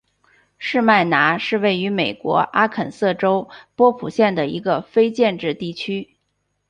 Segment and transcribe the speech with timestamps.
[0.57, 6.17] 士麦拿是位于美国阿肯色州波普县的一个非建制地区。